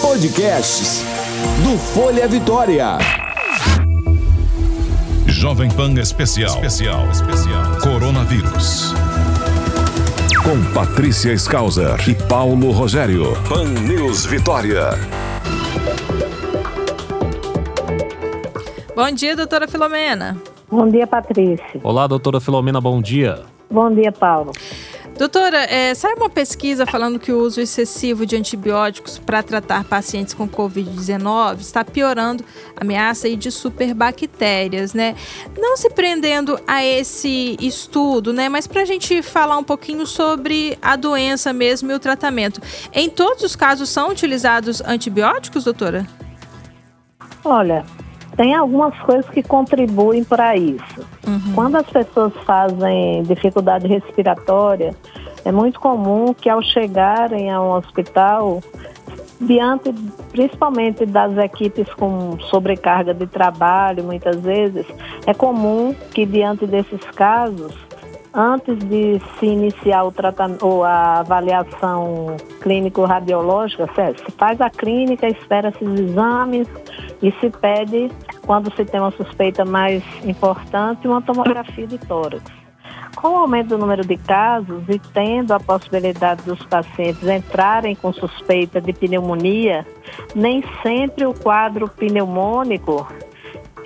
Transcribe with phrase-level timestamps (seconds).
[0.00, 1.02] Podcasts
[1.64, 2.98] do Folha Vitória.
[5.26, 6.54] Jovem Pan Especial.
[6.64, 7.10] Especial.
[7.10, 7.80] Especial.
[7.82, 8.94] Coronavírus.
[10.44, 13.32] Com Patrícia Skauser e Paulo Rogério.
[13.48, 14.90] Pan News Vitória.
[18.94, 20.36] Bom dia, doutora Filomena.
[20.70, 21.80] Bom dia, Patrícia.
[21.82, 23.40] Olá, doutora Filomena, bom dia.
[23.68, 24.52] Bom dia, Paulo.
[25.18, 30.34] Doutora, é, saiu uma pesquisa falando que o uso excessivo de antibióticos para tratar pacientes
[30.34, 32.44] com Covid-19 está piorando
[32.76, 35.16] a ameaça de superbactérias, né?
[35.56, 38.50] Não se prendendo a esse estudo, né?
[38.50, 42.60] Mas para a gente falar um pouquinho sobre a doença mesmo e o tratamento.
[42.92, 46.06] Em todos os casos são utilizados antibióticos, doutora?
[47.42, 47.86] Olha,
[48.36, 51.00] tem algumas coisas que contribuem para isso.
[51.26, 51.52] Uhum.
[51.54, 54.94] Quando as pessoas fazem dificuldade respiratória,
[55.46, 58.60] é muito comum que ao chegarem a um hospital,
[59.40, 59.92] diante
[60.32, 64.84] principalmente das equipes com sobrecarga de trabalho, muitas vezes,
[65.24, 67.72] é comum que diante desses casos,
[68.34, 75.84] antes de se iniciar o tratamento ou a avaliação clínico-radiológica, se faz a clínica, espera-se
[75.84, 76.66] os exames
[77.22, 78.10] e se pede
[78.44, 82.65] quando se tem uma suspeita mais importante, uma tomografia de tórax.
[83.16, 88.12] Com o aumento do número de casos e tendo a possibilidade dos pacientes entrarem com
[88.12, 89.86] suspeita de pneumonia,
[90.34, 93.06] nem sempre o quadro pneumônico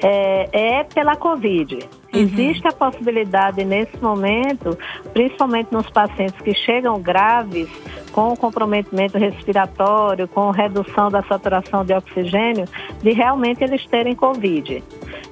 [0.03, 1.75] é, é pela Covid.
[2.13, 2.21] Uhum.
[2.21, 4.77] Existe a possibilidade nesse momento,
[5.13, 7.69] principalmente nos pacientes que chegam graves,
[8.11, 12.65] com comprometimento respiratório, com redução da saturação de oxigênio,
[13.01, 14.83] de realmente eles terem Covid.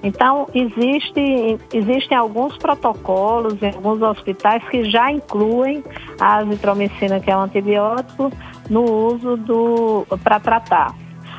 [0.02, 5.82] Então, existe, existem alguns protocolos em alguns hospitais que já incluem
[6.20, 8.30] a azitromicina, que é um antibiótico,
[8.70, 10.94] no uso do para tratar.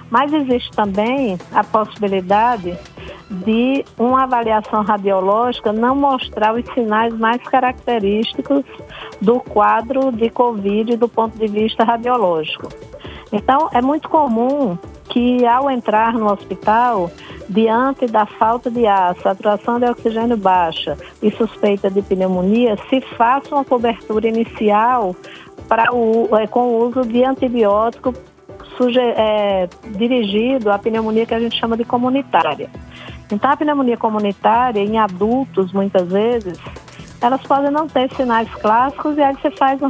[0.09, 2.77] Mas existe também a possibilidade
[3.29, 8.65] de uma avaliação radiológica não mostrar os sinais mais característicos
[9.21, 12.67] do quadro de Covid do ponto de vista radiológico.
[13.31, 14.75] Então, é muito comum
[15.09, 17.11] que ao entrar no hospital,
[17.49, 23.55] diante da falta de ar, saturação de oxigênio baixa e suspeita de pneumonia, se faça
[23.55, 25.15] uma cobertura inicial
[25.67, 28.13] para o, é, com o uso de antibiótico
[28.97, 29.67] é,
[29.97, 32.69] dirigido à pneumonia que a gente chama de comunitária.
[33.31, 36.57] Então, a pneumonia comunitária, em adultos, muitas vezes,
[37.21, 39.89] elas podem não ter sinais clássicos e aí você faz um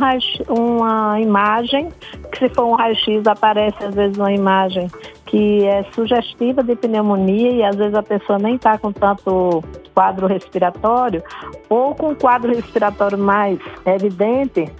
[0.49, 1.89] uma imagem,
[2.31, 4.89] que se for um raio-x aparece às vezes uma imagem
[5.29, 9.63] que é sugestiva de pneumonia e às vezes a pessoa nem está com tanto
[9.93, 11.23] quadro respiratório
[11.69, 14.71] ou com quadro respiratório mais evidente,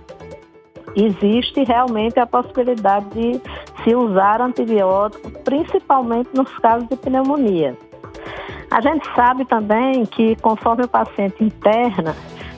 [0.96, 3.42] existe realmente a possibilidade de
[3.84, 7.78] se usar antibiótico, principalmente nos casos de pneumonia.
[8.72, 12.16] A gente sabe também que conforme o paciente interna,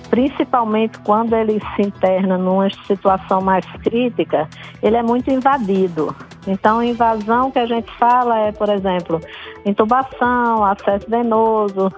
[0.10, 4.48] principalmente quando ele se interna numa situação mais crítica,
[4.82, 6.16] ele é muito invadido.
[6.48, 9.22] Então, invasão que a gente fala é, por exemplo,
[9.66, 11.92] intubação, acesso venoso,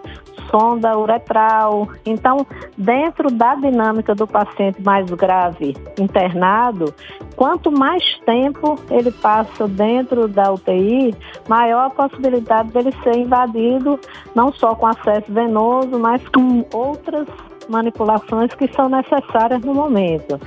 [0.49, 1.87] sonda uretral.
[2.05, 2.45] Então,
[2.77, 6.93] dentro da dinâmica do paciente mais grave internado,
[7.35, 11.15] quanto mais tempo ele passa dentro da UTI,
[11.47, 13.99] maior a possibilidade dele ser invadido,
[14.35, 17.27] não só com acesso venoso, mas com outras
[17.69, 20.39] manipulações que são necessárias no momento.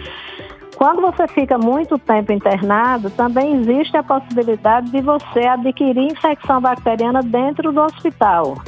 [0.77, 7.23] Quando você fica muito tempo internado, também existe a possibilidade de você adquirir infecção bacteriana
[7.23, 8.59] dentro do hospital.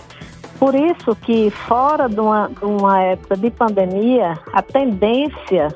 [0.58, 5.68] Por isso que fora de uma, de uma época de pandemia, a tendência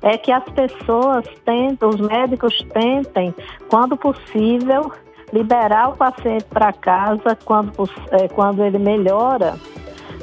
[0.00, 3.34] é que as pessoas tentem, os médicos tentem,
[3.68, 4.90] quando possível,
[5.32, 7.72] liberar o paciente para casa quando,
[8.10, 9.54] é, quando ele melhora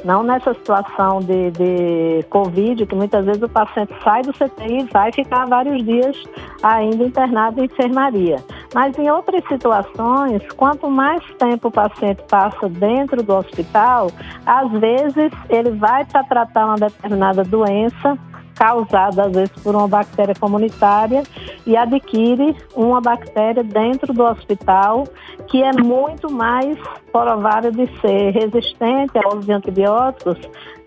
[0.04, 4.84] não nessa situação de, de Covid, que muitas vezes o paciente sai do CTI e
[4.84, 6.16] vai ficar vários dias
[6.62, 8.36] ainda internado em enfermaria.
[8.74, 14.10] Mas em outras situações, quanto mais tempo o paciente passa dentro do hospital,
[14.46, 18.18] às vezes ele vai para tratar uma determinada doença
[18.62, 21.24] causada às vezes por uma bactéria comunitária
[21.66, 25.02] e adquire uma bactéria dentro do hospital
[25.48, 26.78] que é muito mais
[27.10, 30.38] provável de ser resistente aos antibióticos,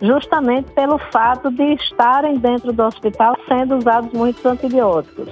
[0.02, 5.28] justamente pelo fato de estarem dentro do hospital sendo usados muitos antibióticos.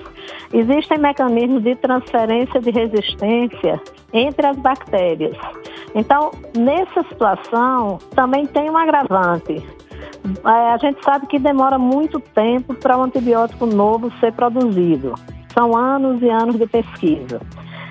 [0.51, 3.81] Existem mecanismos de transferência de resistência
[4.11, 5.37] entre as bactérias.
[5.95, 9.63] Então, nessa situação, também tem um agravante
[10.43, 15.15] a gente sabe que demora muito tempo para um antibiótico novo ser produzido.
[15.53, 17.39] São anos e anos de pesquisa.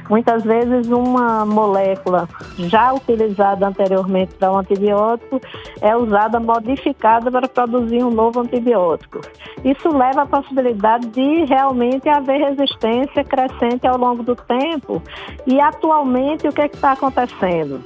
[0.09, 5.41] Muitas vezes uma molécula já utilizada anteriormente para um antibiótico
[5.81, 9.21] é usada modificada para produzir um novo antibiótico.
[9.65, 15.01] Isso leva à possibilidade de realmente haver resistência crescente ao longo do tempo.
[15.47, 17.81] E atualmente o que é está acontecendo?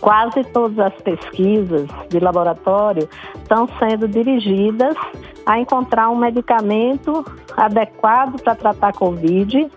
[0.00, 4.96] Quase todas as pesquisas de laboratório estão sendo dirigidas
[5.44, 7.24] a encontrar um medicamento
[7.56, 9.70] adequado para tratar Covid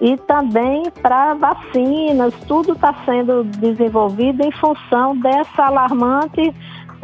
[0.00, 2.34] e também para vacinas.
[2.46, 6.52] Tudo está sendo desenvolvido em função dessa alarmante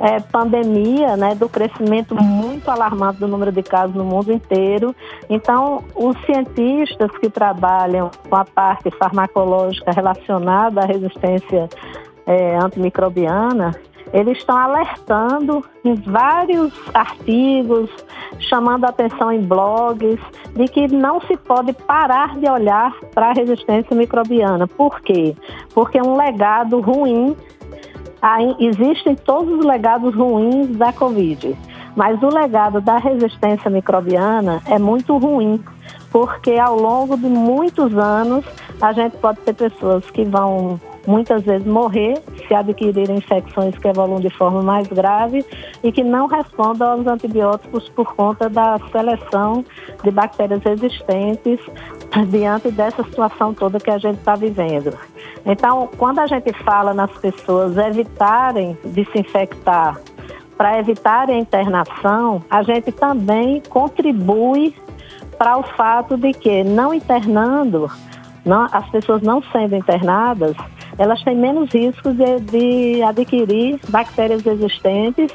[0.00, 4.94] é, pandemia, né, do crescimento muito alarmante do número de casos no mundo inteiro.
[5.28, 11.68] Então, os cientistas que trabalham com a parte farmacológica relacionada à resistência
[12.26, 13.72] é, antimicrobiana,
[14.12, 17.88] eles estão alertando em vários artigos,
[18.40, 20.18] chamando atenção em blogs,
[20.54, 24.66] de que não se pode parar de olhar para a resistência microbiana.
[24.66, 25.36] Por quê?
[25.72, 27.36] Porque um legado ruim,
[28.58, 31.56] existem todos os legados ruins da Covid,
[31.94, 35.62] mas o legado da resistência microbiana é muito ruim,
[36.10, 38.44] porque ao longo de muitos anos
[38.80, 44.20] a gente pode ter pessoas que vão muitas vezes morrer se adquirirem infecções que evoluam
[44.20, 45.44] de forma mais grave
[45.82, 49.64] e que não respondam aos antibióticos por conta da seleção
[50.02, 51.58] de bactérias resistentes
[52.28, 54.96] diante dessa situação toda que a gente está vivendo.
[55.44, 60.00] Então, quando a gente fala nas pessoas evitarem de se infectar
[60.56, 64.74] para evitar a internação, a gente também contribui
[65.38, 67.90] para o fato de que, não internando,
[68.44, 70.54] não, as pessoas não sendo internadas,
[71.00, 75.32] elas têm menos riscos de, de adquirir bactérias resistentes.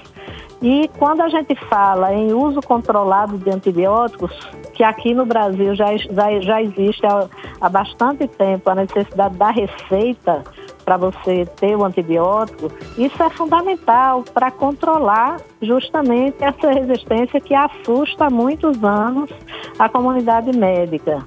[0.62, 4.32] E quando a gente fala em uso controlado de antibióticos,
[4.76, 7.28] que aqui no Brasil já, já, já existe há,
[7.60, 10.44] há bastante tempo a necessidade da receita
[10.86, 18.26] para você ter o antibiótico, isso é fundamental para controlar justamente essa resistência que assusta
[18.26, 19.32] há muitos anos
[19.80, 21.26] a comunidade médica.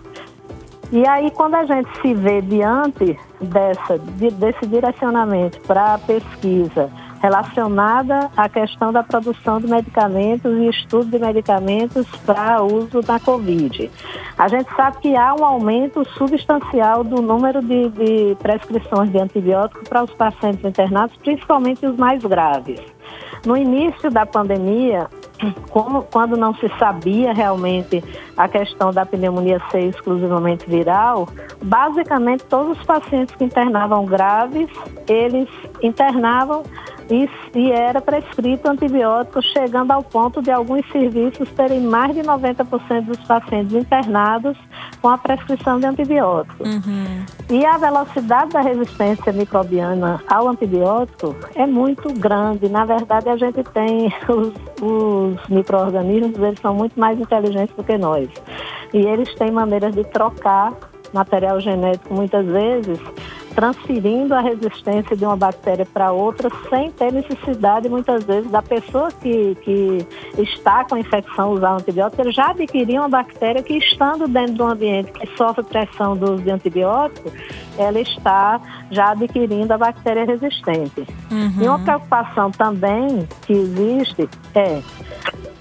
[0.91, 6.91] E aí, quando a gente se vê diante dessa, desse direcionamento para a pesquisa
[7.21, 13.91] relacionada à questão da produção de medicamentos e estudo de medicamentos para uso na Covid.
[14.37, 19.89] A gente sabe que há um aumento substancial do número de, de prescrições de antibióticos
[19.89, 22.81] para os pacientes internados, principalmente os mais graves.
[23.45, 25.09] No início da pandemia,
[25.71, 28.03] como, quando não se sabia realmente
[28.37, 31.29] a questão da pneumonia ser exclusivamente viral,
[31.63, 34.69] basicamente todos os pacientes que internavam graves,
[35.09, 35.49] eles
[35.83, 36.63] internavam
[37.11, 43.07] e, e, era prescrito antibiótico, chegando ao ponto de alguns serviços terem mais de 90%
[43.07, 44.57] dos pacientes internados
[45.01, 46.65] com a prescrição de antibiótico.
[46.65, 47.25] Uhum.
[47.51, 52.69] E a velocidade da resistência microbiana ao antibiótico é muito grande.
[52.69, 54.53] Na verdade, a gente tem os,
[54.83, 58.29] os micro-organismos, eles são muito mais inteligentes do que nós.
[58.93, 60.73] E eles têm maneiras de trocar
[61.13, 62.99] material genético muitas vezes
[63.59, 69.11] transferindo a resistência de uma bactéria para outra sem ter necessidade, muitas vezes, da pessoa
[69.11, 70.07] que, que
[70.39, 74.63] está com a infecção usar antibiótico, ele já adquiriu uma bactéria que, estando dentro de
[74.63, 77.33] um ambiente que sofre pressão do uso de antibiótico,
[77.77, 78.61] ela está
[78.93, 81.05] já adquirindo a bactéria resistente.
[81.29, 81.61] Uhum.
[81.61, 84.81] E uma preocupação também que existe é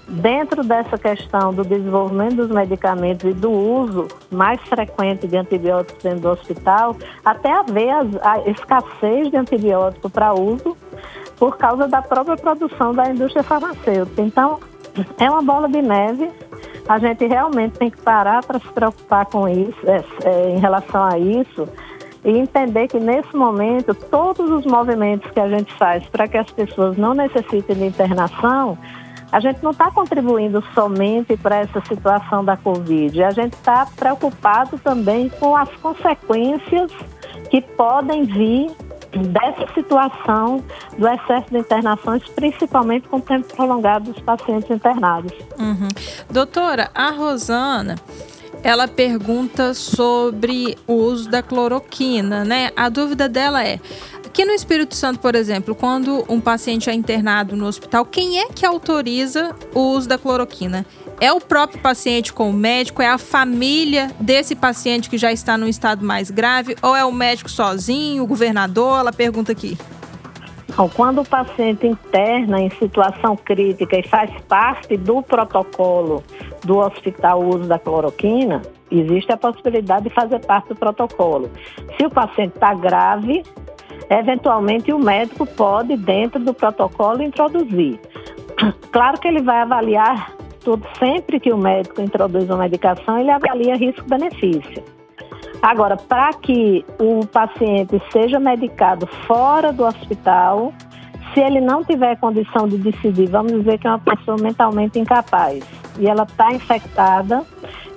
[0.08, 6.20] Dentro dessa questão do desenvolvimento dos medicamentos e do uso mais frequente de antibióticos dentro
[6.20, 7.90] do hospital, até haver
[8.22, 10.74] a escassez de antibiótico para uso
[11.36, 14.22] por causa da própria produção da indústria farmacêutica.
[14.22, 14.58] Então,
[15.18, 16.30] é uma bola de neve.
[16.88, 21.04] A gente realmente tem que parar para se preocupar com isso, é, é, em relação
[21.04, 21.68] a isso,
[22.24, 26.50] e entender que nesse momento todos os movimentos que a gente faz para que as
[26.50, 28.78] pessoas não necessitem de internação
[29.30, 34.78] a gente não está contribuindo somente para essa situação da Covid, a gente está preocupado
[34.78, 36.90] também com as consequências
[37.50, 38.70] que podem vir
[39.10, 40.62] dessa situação
[40.98, 45.32] do excesso de internações, principalmente com o tempo prolongado dos pacientes internados.
[45.58, 45.88] Uhum.
[46.30, 47.96] Doutora, a Rosana
[48.62, 52.70] ela pergunta sobre o uso da cloroquina, né?
[52.76, 53.80] A dúvida dela é:
[54.28, 58.48] aqui no Espírito Santo, por exemplo, quando um paciente é internado no hospital, quem é
[58.48, 60.84] que autoriza o uso da cloroquina?
[61.18, 63.00] É o próprio paciente com o médico?
[63.00, 66.76] É a família desse paciente que já está num estado mais grave?
[66.82, 69.00] Ou é o médico sozinho, o governador?
[69.00, 69.78] Ela pergunta aqui.
[70.94, 76.22] quando o paciente interna em situação crítica e faz parte do protocolo
[76.64, 81.50] do hospital o uso da cloroquina, existe a possibilidade de fazer parte do protocolo.
[81.96, 83.42] Se o paciente está grave,
[84.10, 88.00] eventualmente o médico pode, dentro do protocolo, introduzir.
[88.90, 93.76] Claro que ele vai avaliar tudo, sempre que o médico introduz uma medicação, ele avalia
[93.76, 94.82] risco-benefício.
[95.62, 100.72] Agora, para que o paciente seja medicado fora do hospital,
[101.32, 105.64] se ele não tiver condição de decidir, vamos dizer que é uma pessoa mentalmente incapaz
[105.98, 107.44] e ela está infectada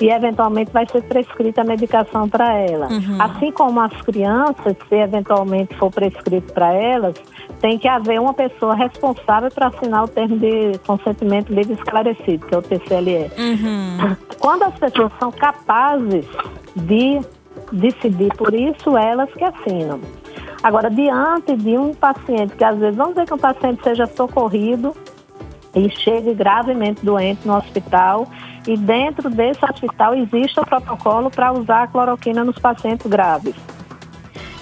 [0.02, 2.88] e eventualmente vai ser prescrita a medicação para ela.
[2.88, 3.22] Uhum.
[3.22, 7.14] Assim como as crianças, se eventualmente for prescrito para elas,
[7.60, 12.56] tem que haver uma pessoa responsável para assinar o termo de consentimento livre esclarecido, que
[12.56, 13.32] é o TCLE.
[13.38, 14.16] Uhum.
[14.40, 16.26] Quando as pessoas são capazes
[16.76, 17.22] de
[17.72, 20.00] decidir por isso, elas que assinam.
[20.64, 24.96] Agora, diante de um paciente, que às vezes, vamos dizer que um paciente seja socorrido
[25.76, 28.28] e chegue gravemente doente no hospital,
[28.68, 33.56] e dentro desse hospital existe o protocolo para usar a cloroquina nos pacientes graves.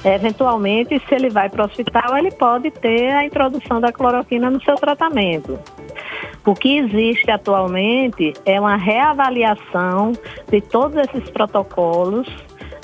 [0.03, 4.61] Eventualmente, se ele vai para o hospital, ele pode ter a introdução da cloroquina no
[4.63, 5.59] seu tratamento.
[6.45, 10.13] O que existe atualmente é uma reavaliação
[10.49, 12.27] de todos esses protocolos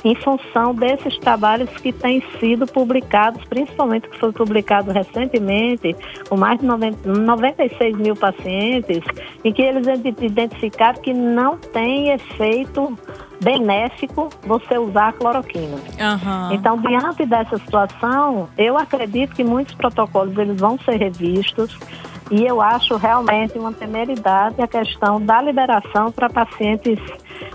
[0.05, 5.95] em função desses trabalhos que têm sido publicados, principalmente que foi publicado recentemente,
[6.29, 9.03] com mais de 90, 96 mil pacientes,
[9.43, 9.87] em que eles
[10.21, 12.95] identificaram que não tem efeito
[13.43, 15.75] benéfico você usar a cloroquina.
[15.75, 16.53] Uhum.
[16.53, 21.75] Então, diante dessa situação, eu acredito que muitos protocolos eles vão ser revistos
[22.29, 26.99] e eu acho realmente uma temeridade a questão da liberação para pacientes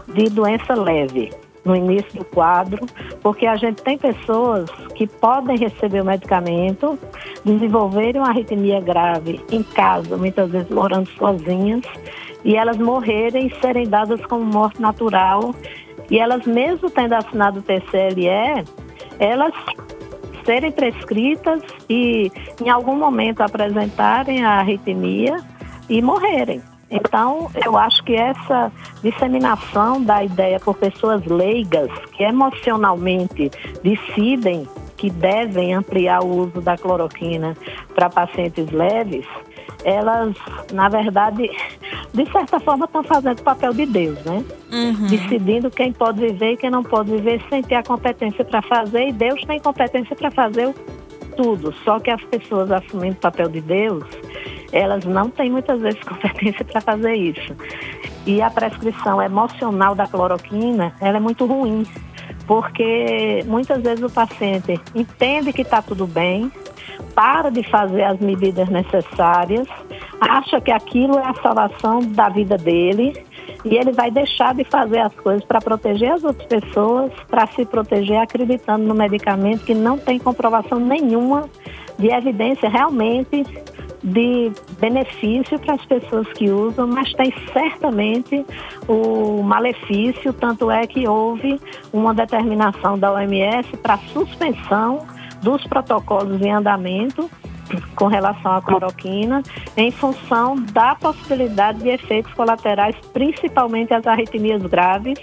[0.09, 1.31] de doença leve
[1.65, 2.87] no início do quadro,
[3.23, 6.99] porque a gente tem pessoas que podem receber o medicamento,
[7.45, 11.83] desenvolverem uma arritmia grave em casa, muitas vezes morando sozinhas,
[12.45, 15.55] e elas morrerem e serem dadas como morte natural.
[16.11, 18.65] E elas, mesmo tendo assinado o TCLE,
[19.19, 19.55] elas
[20.45, 25.37] serem prescritas e em algum momento apresentarem a arritmia
[25.89, 26.63] e morrerem.
[26.91, 33.51] Então, eu acho que essa disseminação da ideia por pessoas leigas que emocionalmente
[33.83, 34.67] decidem
[34.97, 37.57] que devem ampliar o uso da cloroquina
[37.95, 39.25] para pacientes leves,
[39.83, 40.37] elas,
[40.75, 41.51] na verdade,
[42.13, 44.45] de certa forma, estão fazendo o papel de Deus, né?
[44.71, 45.07] Uhum.
[45.07, 49.09] Decidindo quem pode viver e quem não pode viver sem ter a competência para fazer,
[49.09, 50.75] e Deus tem competência para fazer
[51.35, 51.73] tudo.
[51.83, 54.05] Só que as pessoas assumindo o papel de Deus,
[54.73, 57.57] elas não têm muitas vezes competência para fazer isso.
[58.27, 61.87] E a prescrição emocional da cloroquina, ela é muito ruim,
[62.47, 66.51] porque muitas vezes o paciente entende que está tudo bem,
[67.15, 69.67] para de fazer as medidas necessárias,
[70.21, 73.25] acha que aquilo é a salvação da vida dele
[73.65, 77.65] e ele vai deixar de fazer as coisas para proteger as outras pessoas, para se
[77.65, 81.49] proteger acreditando no medicamento que não tem comprovação nenhuma
[81.99, 83.45] de evidência realmente
[84.03, 88.45] de benefício para as pessoas que usam, mas tem certamente
[88.89, 91.61] o malefício, tanto é que houve
[91.93, 95.07] uma determinação da OMS para suspensão
[95.43, 97.31] dos protocolos em andamento
[97.95, 99.43] com relação à cloroquina,
[99.77, 105.19] em função da possibilidade de efeitos colaterais, principalmente as arritmias graves,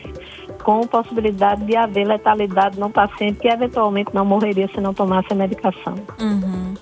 [0.64, 5.36] com possibilidade de haver letalidade no paciente que eventualmente não morreria se não tomasse a
[5.36, 5.96] medicação.
[6.20, 6.74] Uhum.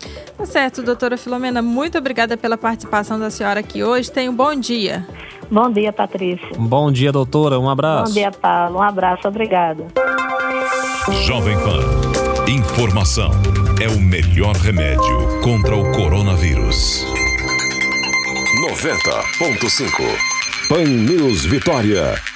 [0.46, 4.12] Tá certo, doutora Filomena, muito obrigada pela participação da senhora aqui hoje.
[4.12, 5.04] Tenha um bom dia.
[5.50, 6.48] Bom dia, Patrícia.
[6.56, 7.60] Bom dia, doutora.
[7.60, 8.14] Um abraço.
[8.14, 8.78] Bom dia, Paulo.
[8.78, 9.28] Um abraço.
[9.28, 9.88] Obrigada.
[11.26, 11.80] Jovem Pan.
[12.48, 13.32] Informação
[13.82, 17.04] é o melhor remédio contra o coronavírus.
[18.70, 22.35] 90.5 Pan News Vitória.